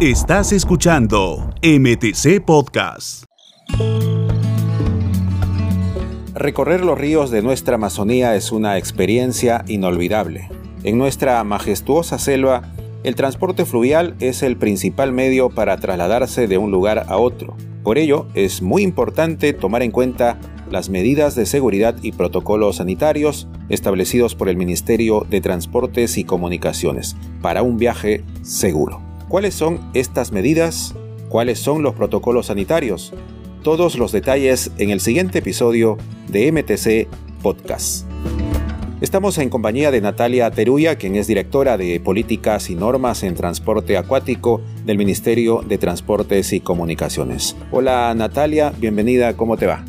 [0.00, 3.24] Estás escuchando MTC Podcast.
[6.34, 10.50] Recorrer los ríos de nuestra Amazonía es una experiencia inolvidable.
[10.82, 12.74] En nuestra majestuosa selva,
[13.04, 17.56] el transporte fluvial es el principal medio para trasladarse de un lugar a otro.
[17.82, 20.38] Por ello, es muy importante tomar en cuenta
[20.70, 27.16] las medidas de seguridad y protocolos sanitarios establecidos por el Ministerio de Transportes y Comunicaciones
[27.40, 29.05] para un viaje seguro.
[29.28, 30.94] ¿Cuáles son estas medidas?
[31.28, 33.12] ¿Cuáles son los protocolos sanitarios?
[33.64, 37.08] Todos los detalles en el siguiente episodio de MTC
[37.42, 38.06] Podcast.
[39.00, 43.96] Estamos en compañía de Natalia Teruya, quien es directora de Políticas y Normas en Transporte
[43.96, 47.56] Acuático del Ministerio de Transportes y Comunicaciones.
[47.72, 49.84] Hola Natalia, bienvenida, ¿cómo te va?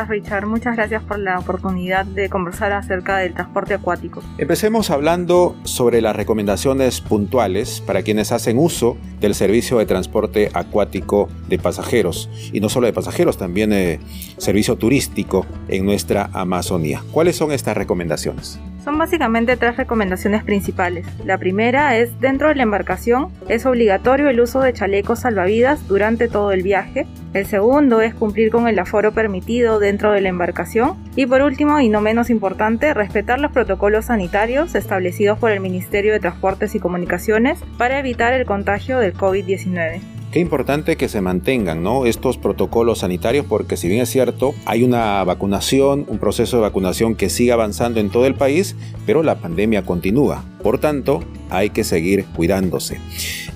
[0.00, 0.46] Richard?
[0.46, 4.22] Muchas gracias por la oportunidad de conversar acerca del transporte acuático.
[4.38, 11.28] Empecemos hablando sobre las recomendaciones puntuales para quienes hacen uso del servicio de transporte acuático
[11.48, 12.30] de pasajeros.
[12.52, 14.00] Y no solo de pasajeros, también de
[14.38, 17.02] servicio turístico en nuestra Amazonía.
[17.12, 18.58] ¿Cuáles son estas recomendaciones?
[18.84, 21.06] Son básicamente tres recomendaciones principales.
[21.24, 26.26] La primera es, dentro de la embarcación, es obligatorio el uso de chalecos salvavidas durante
[26.26, 27.06] todo el viaje.
[27.32, 30.96] El segundo es cumplir con el aforo permitido dentro de la embarcación.
[31.14, 36.12] Y por último, y no menos importante, respetar los protocolos sanitarios establecidos por el Ministerio
[36.12, 40.11] de Transportes y Comunicaciones para evitar el contagio del COVID-19.
[40.32, 42.06] Qué importante que se mantengan ¿no?
[42.06, 47.16] estos protocolos sanitarios porque si bien es cierto, hay una vacunación, un proceso de vacunación
[47.16, 48.74] que sigue avanzando en todo el país,
[49.04, 50.42] pero la pandemia continúa.
[50.62, 52.98] Por tanto, hay que seguir cuidándose.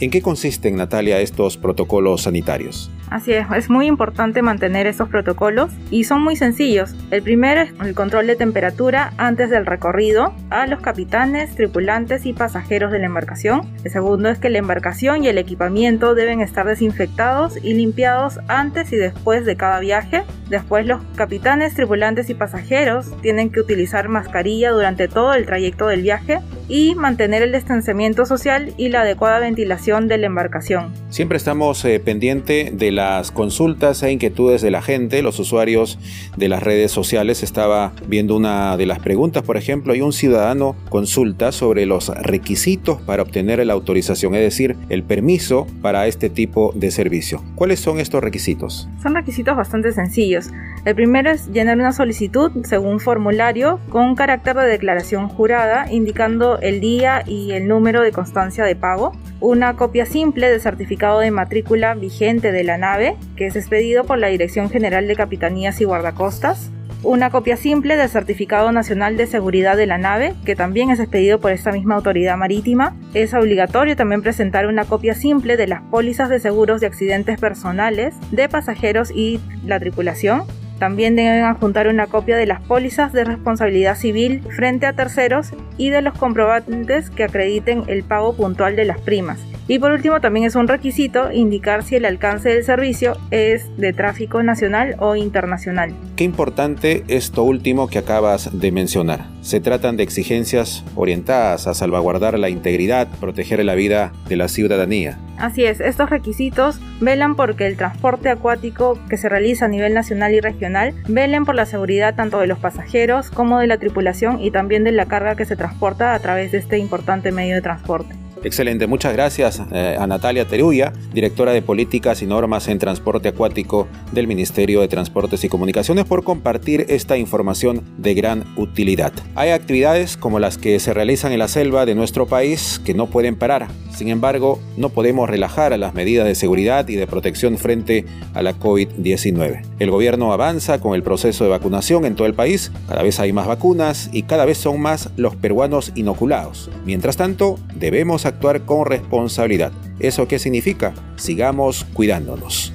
[0.00, 2.90] ¿En qué consisten, Natalia, estos protocolos sanitarios?
[3.10, 6.94] Así es, es muy importante mantener estos protocolos y son muy sencillos.
[7.10, 12.32] El primero es el control de temperatura antes del recorrido a los capitanes, tripulantes y
[12.32, 13.62] pasajeros de la embarcación.
[13.84, 18.92] El segundo es que la embarcación y el equipamiento deben estar desinfectados y limpiados antes
[18.92, 20.24] y después de cada viaje.
[20.48, 26.02] Después los capitanes, tripulantes y pasajeros tienen que utilizar mascarilla durante todo el trayecto del
[26.02, 30.92] viaje y mantener el distanciamiento social y la adecuada ventilación de la embarcación.
[31.10, 35.98] Siempre estamos eh, pendientes de las consultas e inquietudes de la gente, los usuarios
[36.36, 37.42] de las redes sociales.
[37.42, 43.00] Estaba viendo una de las preguntas, por ejemplo, hay un ciudadano consulta sobre los requisitos
[43.02, 47.42] para obtener la autorización, es decir, el permiso para este tipo de servicio.
[47.54, 48.88] ¿Cuáles son estos requisitos?
[49.02, 50.50] Son requisitos bastante sencillos.
[50.84, 56.80] El primero es llenar una solicitud según formulario con carácter de declaración jurada indicando el
[56.80, 61.94] día y el número de constancia de pago, una copia simple de certificado de matrícula
[61.94, 66.70] vigente de la nave, que es expedido por la Dirección General de Capitanías y Guardacostas,
[67.02, 71.38] una copia simple del Certificado Nacional de Seguridad de la nave, que también es expedido
[71.38, 72.96] por esta misma autoridad marítima.
[73.14, 78.14] Es obligatorio también presentar una copia simple de las pólizas de seguros de accidentes personales
[78.32, 80.44] de pasajeros y la tripulación,
[80.78, 85.90] también deben adjuntar una copia de las pólizas de responsabilidad civil frente a terceros y
[85.90, 89.38] de los comprobantes que acrediten el pago puntual de las primas.
[89.68, 93.92] Y por último, también es un requisito indicar si el alcance del servicio es de
[93.92, 95.92] tráfico nacional o internacional.
[96.14, 99.35] Qué importante esto último que acabas de mencionar.
[99.46, 105.20] Se tratan de exigencias orientadas a salvaguardar la integridad, proteger la vida de la ciudadanía.
[105.38, 110.34] Así es, estos requisitos velan porque el transporte acuático que se realiza a nivel nacional
[110.34, 114.50] y regional velen por la seguridad tanto de los pasajeros como de la tripulación y
[114.50, 118.25] también de la carga que se transporta a través de este importante medio de transporte.
[118.46, 123.88] Excelente, muchas gracias eh, a Natalia Teruya, directora de Políticas y Normas en Transporte Acuático
[124.12, 129.12] del Ministerio de Transportes y Comunicaciones, por compartir esta información de gran utilidad.
[129.34, 133.08] Hay actividades como las que se realizan en la selva de nuestro país que no
[133.08, 133.66] pueden parar.
[133.90, 138.56] Sin embargo, no podemos relajar las medidas de seguridad y de protección frente a la
[138.56, 139.62] COVID-19.
[139.80, 143.32] El gobierno avanza con el proceso de vacunación en todo el país, cada vez hay
[143.32, 146.70] más vacunas y cada vez son más los peruanos inoculados.
[146.84, 149.72] Mientras tanto, debemos actuar con responsabilidad.
[149.98, 150.94] ¿Eso qué significa?
[151.16, 152.72] Sigamos cuidándonos.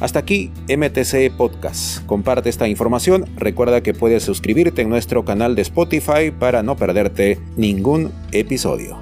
[0.00, 2.04] Hasta aquí MTC Podcast.
[2.06, 3.26] Comparte esta información.
[3.36, 8.98] Recuerda que puedes suscribirte en nuestro canal de Spotify para no perderte ningún episodio.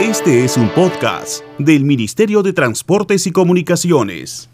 [0.00, 4.50] Este es un podcast del Ministerio de Transportes y Comunicaciones.